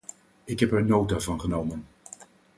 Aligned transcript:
Ik 0.43 0.59
heb 0.59 0.71
er 0.71 0.85
nota 0.85 1.19
van 1.19 1.39
genomen. 1.39 1.85